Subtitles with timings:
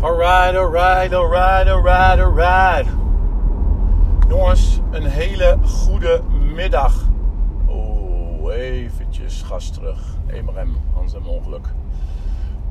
[0.00, 2.86] Alright, alright, alright, alright, alright.
[4.28, 6.22] Jongens, een hele goede
[6.54, 7.08] middag.
[7.66, 9.98] Oh, eventjes gas terug.
[10.26, 11.66] Emerem, Hans en ongeluk.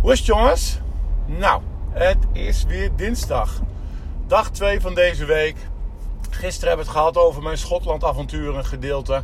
[0.00, 0.80] Hoe is jongens?
[1.26, 3.60] Nou, het is weer dinsdag.
[4.26, 5.56] Dag 2 van deze week.
[6.30, 9.22] Gisteren hebben we het gehad over mijn Schotland avonturen gedeelte.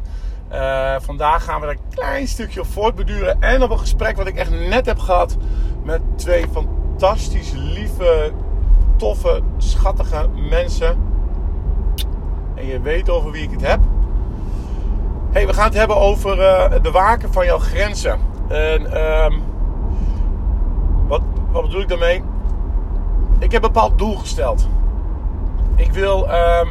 [0.52, 3.42] Uh, vandaag gaan we er een klein stukje op voortbeduren.
[3.42, 5.36] En op een gesprek wat ik echt net heb gehad
[5.84, 6.46] met twee
[6.98, 8.32] fantastisch lieve,
[8.96, 10.96] toffe, schattige mensen.
[12.54, 13.80] En je weet over wie ik het heb.
[15.30, 18.18] Hey, we gaan het hebben over uh, de waken van jouw grenzen.
[18.48, 19.42] En um,
[21.06, 22.22] wat, wat bedoel ik daarmee?
[23.38, 24.68] Ik heb een bepaald doel gesteld.
[25.76, 26.68] Ik wil um,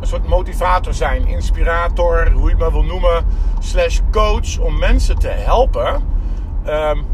[0.00, 3.26] een soort motivator zijn, inspirator, hoe je het maar wil noemen,
[3.58, 6.02] slash coach, om mensen te helpen
[6.66, 7.04] um,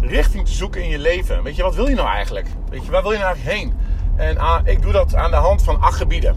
[0.00, 1.42] richting te zoeken in je leven.
[1.42, 2.46] Weet je, wat wil je nou eigenlijk?
[2.70, 3.72] Weet je, waar wil je nou eigenlijk heen?
[4.16, 6.36] En uh, ik doe dat aan de hand van acht gebieden.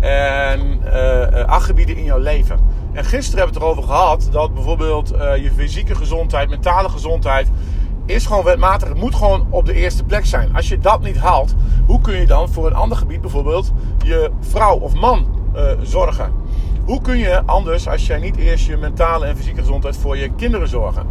[0.00, 2.60] En uh, acht gebieden in jouw leven.
[2.92, 7.48] En gisteren hebben we het erover gehad dat bijvoorbeeld uh, je fysieke gezondheid, mentale gezondheid,
[8.06, 8.88] is gewoon wetmatig.
[8.88, 10.56] Het moet gewoon op de eerste plek zijn.
[10.56, 11.54] Als je dat niet haalt,
[11.86, 13.72] hoe kun je dan voor een ander gebied, bijvoorbeeld
[14.04, 15.26] je vrouw of man,
[15.82, 16.32] zorgen?
[16.84, 20.30] Hoe kun je anders, als jij niet eerst je mentale en fysieke gezondheid voor je
[20.36, 21.06] kinderen zorgen?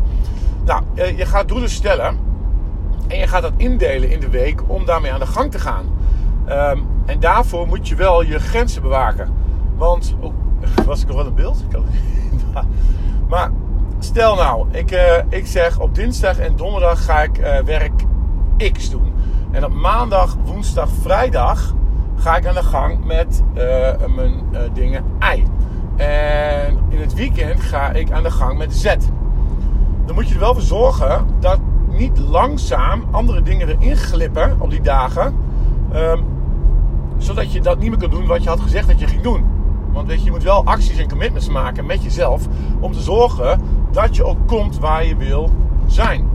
[0.66, 2.18] Nou, uh, je gaat doelen stellen
[3.08, 5.86] en je gaat dat indelen in de week om daarmee aan de gang te gaan.
[6.50, 9.34] Um, en daarvoor moet je wel je grenzen bewaken.
[9.78, 10.34] Want, oh,
[10.86, 11.64] was ik nog wel in beeld?
[13.30, 13.52] maar
[14.00, 18.04] stel nou, ik, uh, ik zeg op dinsdag en donderdag ga ik uh, werk
[18.72, 19.14] X doen.
[19.52, 21.74] En op maandag, woensdag, vrijdag
[22.16, 23.44] ga ik aan de gang met
[24.16, 25.44] mijn dingen Y.
[25.96, 28.96] En in het weekend ga ik aan de gang met Z.
[30.12, 31.60] Dan moet je er wel voor zorgen dat
[31.90, 35.36] niet langzaam andere dingen erin glippen op die dagen.
[35.96, 36.26] Um,
[37.18, 39.46] zodat je dat niet meer kan doen wat je had gezegd dat je ging doen.
[39.92, 42.48] Want weet je, je moet wel acties en commitments maken met jezelf
[42.80, 43.62] om te zorgen
[43.92, 45.50] dat je ook komt waar je wil
[45.86, 46.30] zijn.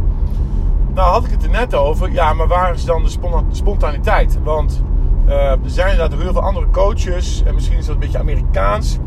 [0.95, 3.19] Nou had ik het er net over, ja, maar waar is dan de
[3.51, 4.39] spontaniteit?
[4.43, 4.83] Want
[5.29, 8.99] uh, er zijn inderdaad heel veel andere coaches en misschien is dat een beetje Amerikaans.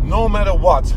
[0.00, 0.94] No matter what.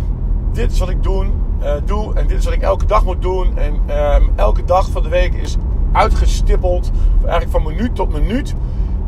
[0.52, 3.22] Dit is wat ik doen, uh, doe en dit is wat ik elke dag moet
[3.22, 3.58] doen.
[3.58, 5.58] En uh, elke dag van de week is
[5.92, 8.56] uitgestippeld, eigenlijk van minuut tot minuut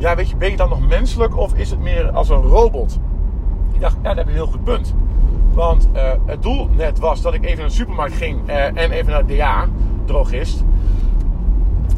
[0.01, 2.99] ja, weet je, ben je dan nog menselijk of is het meer als een robot?
[3.73, 4.95] Ik dacht, ja, dat heb je een heel goed punt.
[5.53, 8.91] Want uh, het doel net was dat ik even naar de supermarkt ging uh, en
[8.91, 9.67] even naar de DA,
[10.05, 10.63] drogist.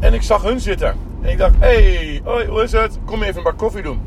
[0.00, 0.94] En ik zag hun zitten.
[1.20, 2.98] En ik dacht, hey, hoe is het?
[3.04, 4.00] Kom even een bak koffie doen.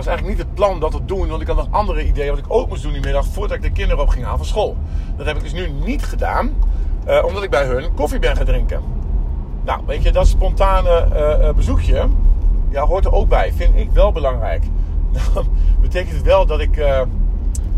[0.00, 2.38] Was eigenlijk niet het plan dat te doen, want ik had nog andere ideeën wat
[2.38, 4.76] ik ook moest doen die middag voordat ik de kinderen op ging halen van school.
[5.16, 6.50] Dat heb ik dus nu niet gedaan,
[7.08, 8.82] uh, omdat ik bij hun koffie ben gaan drinken.
[9.64, 12.08] Nou, weet je, dat spontane bezoekje,
[12.68, 13.52] ja, hoort er ook bij.
[13.52, 14.62] Vind ik wel belangrijk.
[15.34, 15.48] Dan
[15.80, 16.84] betekent het wel dat ik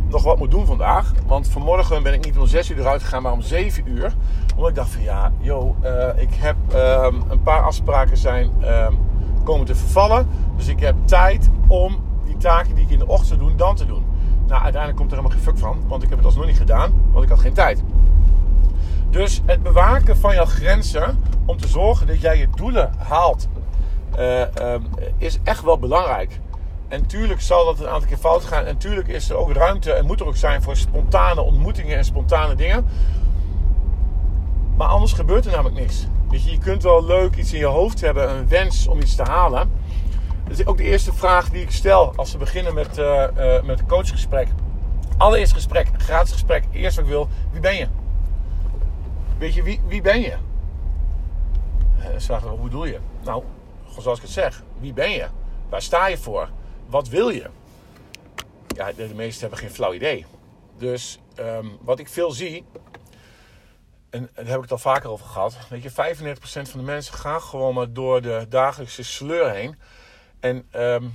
[0.09, 1.13] nog wat moet doen vandaag.
[1.27, 4.15] Want vanmorgen ben ik niet om 6 uur eruit gegaan, maar om 7 uur.
[4.55, 5.77] Omdat ik dacht van ja, joh,
[6.17, 8.99] ik heb um, een paar afspraken zijn um,
[9.45, 10.29] komen te vervallen.
[10.57, 13.77] Dus ik heb tijd om die taken die ik in de ochtend zou doen, dan
[13.77, 14.05] te doen.
[14.47, 15.89] Nou, uiteindelijk komt er helemaal geen fuck van.
[15.89, 17.83] Want ik heb het alsnog niet gedaan, want ik had geen tijd.
[19.11, 23.49] Dus het bewaken van jouw grenzen om te zorgen dat jij je doelen haalt
[24.19, 24.87] uh, um,
[25.19, 26.41] is echt wel belangrijk.
[26.89, 28.65] En tuurlijk zal dat een aantal keer fout gaan.
[28.65, 32.05] En tuurlijk is er ook ruimte en moet er ook zijn voor spontane ontmoetingen en
[32.05, 32.87] spontane dingen.
[34.77, 36.07] Maar anders gebeurt er namelijk niks.
[36.31, 39.15] Weet je, je kunt wel leuk iets in je hoofd hebben, een wens om iets
[39.15, 39.71] te halen.
[40.53, 43.27] Is ook de eerste vraag die ik stel als we beginnen met, uh,
[43.63, 44.49] met een coachgesprek.
[45.17, 46.65] Allereerst gesprek, gratis gesprek.
[46.73, 47.87] Eerst wat ik wil, wie ben je?
[49.39, 50.37] Weet je, wie, wie ben je?
[51.99, 52.99] Uh, vragen we, hoe bedoel je?
[53.25, 53.45] Nou,
[53.99, 55.27] zoals ik het zeg, wie ben je?
[55.69, 56.49] Waar sta je voor?
[56.87, 57.47] Wat wil je?
[58.67, 60.27] Ja, de, de meesten hebben geen flauw idee.
[60.79, 62.65] Dus um, wat ik veel zie,
[64.11, 65.57] en daar heb ik het al vaker over gehad.
[65.69, 65.95] Weet je, 95%
[66.43, 69.77] van de mensen gaan gewoon maar door de dagelijkse sleur heen.
[70.43, 71.15] En um,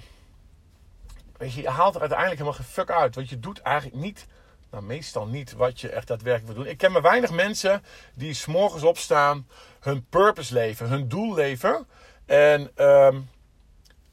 [1.37, 3.15] weet je, haalt er uiteindelijk helemaal geen fuck uit.
[3.15, 4.27] Want je doet eigenlijk niet,
[4.71, 6.71] nou meestal niet, wat je echt daadwerkelijk wil doen.
[6.71, 7.83] Ik ken maar weinig mensen
[8.13, 9.47] die s'morgens opstaan,
[9.79, 11.87] hun purpose leven, hun doel leven.
[12.25, 13.29] En, um,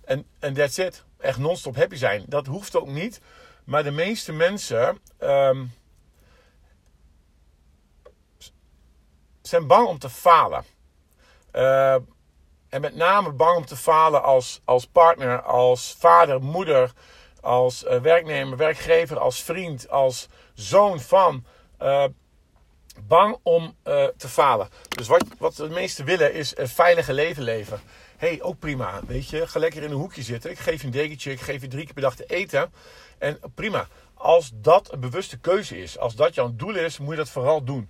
[0.04, 1.04] en, en that's it.
[1.18, 2.24] Echt non-stop happy zijn.
[2.26, 3.20] Dat hoeft ook niet.
[3.64, 5.72] Maar de meeste mensen um,
[9.42, 10.64] zijn bang om te falen.
[11.52, 11.96] Uh,
[12.74, 16.92] en met name bang om te falen als, als partner, als vader, moeder,
[17.40, 21.44] als uh, werknemer, werkgever, als vriend, als zoon van.
[21.82, 22.04] Uh,
[23.06, 24.68] Bang om uh, te falen.
[24.88, 27.80] Dus wat, wat de meesten willen is een veilige leven leven.
[28.16, 29.00] hey, ook prima.
[29.06, 30.50] Weet je, ga lekker in een hoekje zitten.
[30.50, 32.72] Ik geef je een dekentje, ik geef je drie keer per dag te eten.
[33.18, 33.88] En prima.
[34.14, 37.64] Als dat een bewuste keuze is, als dat jouw doel is, moet je dat vooral
[37.64, 37.88] doen.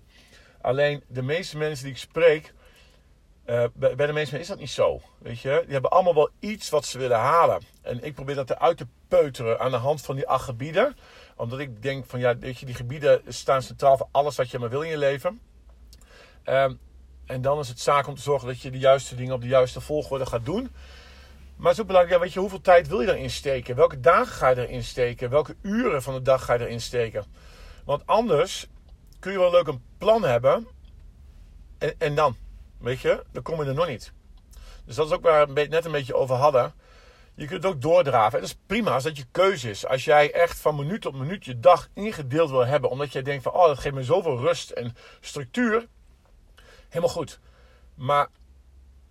[0.60, 2.52] Alleen de meeste mensen die ik spreek,
[3.46, 5.00] uh, bij, de meeste mensen is dat niet zo.
[5.18, 7.62] Weet je, die hebben allemaal wel iets wat ze willen halen.
[7.82, 10.96] En ik probeer dat eruit te peuteren aan de hand van die acht gebieden
[11.36, 14.58] omdat ik denk van ja, weet je, die gebieden staan centraal voor alles wat je
[14.58, 15.40] maar wil in je leven.
[16.44, 16.78] Um,
[17.26, 19.48] en dan is het zaak om te zorgen dat je de juiste dingen op de
[19.48, 20.70] juiste volgorde gaat doen.
[21.56, 23.76] Maar het is ook belangrijk, ja, weet je, hoeveel tijd wil je erin steken?
[23.76, 25.30] Welke dagen ga je erin steken?
[25.30, 27.24] Welke uren van de dag ga je erin steken?
[27.84, 28.66] Want anders
[29.18, 30.66] kun je wel leuk een plan hebben.
[31.78, 32.36] En, en dan,
[32.78, 34.12] weet je, dan kom je er nog niet.
[34.84, 36.74] Dus dat is ook waar we het net een beetje over hadden.
[37.34, 38.38] Je kunt het ook doordraven.
[38.38, 39.86] En dat is prima als dat je keuze is.
[39.86, 42.90] Als jij echt van minuut tot minuut je dag ingedeeld wil hebben.
[42.90, 45.86] Omdat jij denkt van, oh dat geeft me zoveel rust en structuur.
[46.88, 47.40] Helemaal goed.
[47.94, 48.28] Maar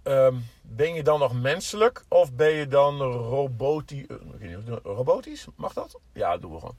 [0.04, 2.04] ehm, ben je dan nog menselijk?
[2.08, 4.06] Of ben je dan robotisch?
[4.40, 5.48] Eh, robotisch?
[5.56, 6.00] Mag dat?
[6.14, 6.78] Ja, doen we gewoon.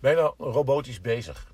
[0.00, 1.52] Ben je dan robotisch bezig?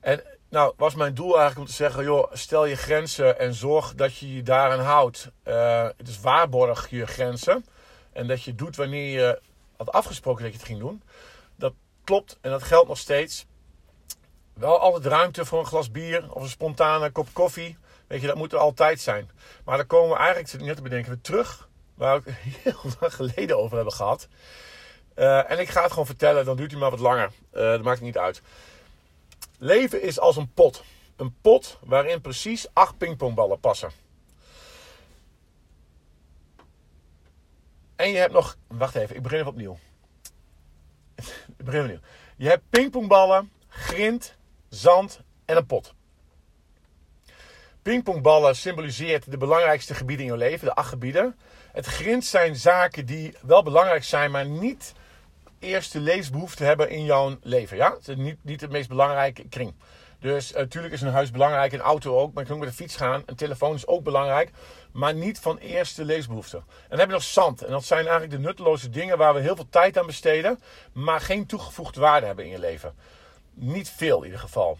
[0.00, 3.94] En nou, was mijn doel eigenlijk om te zeggen: joh, stel je grenzen en zorg
[3.94, 5.30] dat je je daaraan houdt.
[5.44, 7.64] Uh, dus waarborg je grenzen.
[8.12, 9.40] En dat je doet wanneer je
[9.76, 11.02] had afgesproken dat je het ging doen.
[11.56, 13.46] Dat klopt en dat geldt nog steeds.
[14.54, 17.76] Wel altijd ruimte voor een glas bier of een spontane kop koffie.
[18.06, 19.30] Weet je, dat moet er altijd zijn.
[19.64, 21.68] Maar dan komen we eigenlijk, net te bedenken, weer terug.
[21.94, 24.28] Waar we het heel lang geleden over hebben gehad.
[25.16, 27.30] Uh, en ik ga het gewoon vertellen, dan duurt hij maar wat langer.
[27.52, 28.42] Uh, dat maakt niet uit.
[29.58, 30.84] Leven is als een pot.
[31.16, 33.90] Een pot waarin precies acht pingpongballen passen.
[37.96, 38.56] En je hebt nog.
[38.66, 39.78] Wacht even, ik begin even opnieuw.
[41.58, 42.00] ik begin opnieuw.
[42.36, 44.34] Je hebt pingpongballen, grind,
[44.68, 45.94] zand en een pot.
[47.82, 51.36] Pingpongballen symboliseert de belangrijkste gebieden in je leven, de acht gebieden.
[51.72, 54.92] Het grind zijn zaken die wel belangrijk zijn, maar niet
[55.58, 57.76] eerste levensbehoefte hebben in jouw leven.
[57.76, 57.92] Ja?
[57.92, 59.74] Het is niet, niet het meest belangrijke kring.
[60.18, 62.32] Dus natuurlijk eh, is een huis belangrijk, een auto ook.
[62.32, 63.22] Maar je kunt ook met de fiets gaan.
[63.26, 64.50] Een telefoon is ook belangrijk.
[64.92, 66.56] Maar niet van eerste leesbehoefte.
[66.56, 67.62] En dan heb je nog zand.
[67.62, 70.60] En dat zijn eigenlijk de nutteloze dingen waar we heel veel tijd aan besteden.
[70.92, 72.94] Maar geen toegevoegde waarde hebben in je leven.
[73.54, 74.78] Niet veel in ieder geval.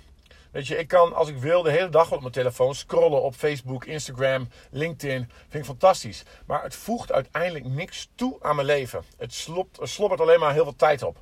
[0.56, 3.34] Weet je, ik kan als ik wil de hele dag op mijn telefoon scrollen op
[3.34, 5.30] Facebook, Instagram, LinkedIn.
[5.38, 6.22] Vind ik fantastisch.
[6.46, 9.04] Maar het voegt uiteindelijk niks toe aan mijn leven.
[9.18, 11.18] Het slopt, alleen maar heel veel tijd op.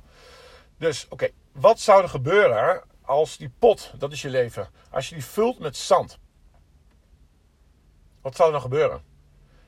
[0.77, 5.15] Dus oké, wat zou er gebeuren als die pot, dat is je leven, als je
[5.15, 6.17] die vult met zand?
[8.21, 9.03] Wat zou er dan gebeuren?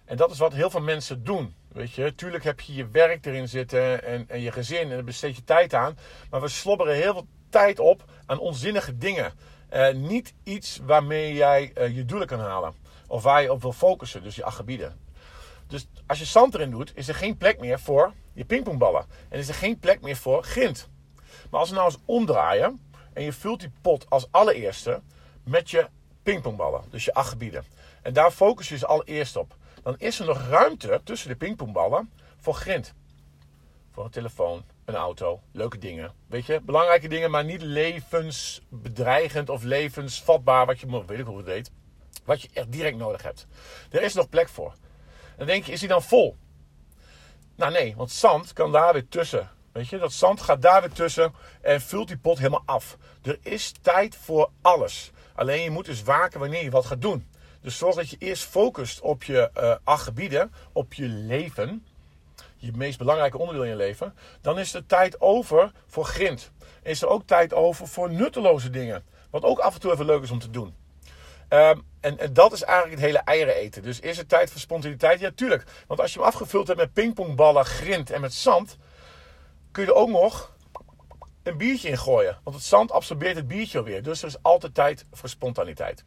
[0.06, 1.56] En dat is wat heel veel mensen doen.
[1.68, 5.04] Weet je, tuurlijk heb je je werk erin zitten en, en je gezin en daar
[5.04, 5.98] besteed je tijd aan.
[6.30, 9.34] Maar we slobberen heel veel tijd op aan onzinnige dingen.
[9.74, 12.76] Uh, niet iets waarmee jij uh, je doelen kan halen.
[13.08, 15.00] Of waar je op wil focussen, dus je acht gebieden.
[15.68, 19.06] Dus als je zand erin doet, is er geen plek meer voor je pingpongballen.
[19.30, 20.90] En is er geen plek meer voor grind.
[21.50, 25.02] Maar als we nou eens omdraaien en je vult die pot als allereerste
[25.44, 25.88] met je
[26.24, 27.66] pingpongballen, dus je acht gebieden.
[28.02, 29.56] En daar focus je dus allereerst op.
[29.84, 32.94] Dan is er nog ruimte tussen de pingpongballen voor grind.
[33.92, 36.14] Voor een telefoon, een auto, leuke dingen.
[36.28, 41.46] Weet je, belangrijke dingen, maar niet levensbedreigend of levensvatbaar, wat je, weet ik hoe het
[41.46, 41.72] weet,
[42.26, 43.48] wat je echt direct nodig hebt.
[43.90, 44.74] Er is nog plek voor.
[45.38, 46.36] Dan denk je, is die dan vol?
[47.56, 49.50] Nou nee, want zand kan daar weer tussen.
[49.72, 52.98] Weet je, dat zand gaat daar weer tussen en vult die pot helemaal af.
[53.22, 55.12] Er is tijd voor alles.
[55.36, 57.28] Alleen je moet dus waken wanneer je wat gaat doen.
[57.62, 61.86] Dus zorg dat je eerst focust op je uh, acht gebieden, op je leven
[62.58, 66.52] je meest belangrijke onderdeel in je leven, dan is er tijd over voor grind.
[66.84, 69.04] Is er ook tijd over voor nutteloze dingen.
[69.30, 70.76] Wat ook af en toe even leuk is om te doen.
[71.50, 73.84] Um, en, dat is eigenlijk het hele eieren eten.
[73.84, 75.20] Dus is er tijd voor spontaniteit?
[75.20, 75.64] Ja, tuurlijk.
[75.88, 78.78] Want als je hem afgevuld hebt met pingpongballen, grind en met zand,
[79.72, 80.56] kun je er ook nog
[81.44, 82.38] een biertje in gooien.
[82.44, 84.04] Want het zand absorbeert het biertje alweer.
[84.04, 86.04] Dus er is altijd tijd voor spontaniteit.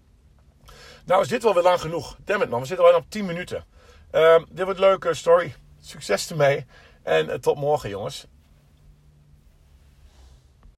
[1.04, 2.16] Nou is dit wel weer lang genoeg.
[2.24, 3.64] Damn it man, we zitten al op 10 minuten.
[4.12, 5.54] Um, dit wordt een leuke story.
[5.80, 6.66] Succes ermee.
[7.02, 8.26] En tot morgen, jongens.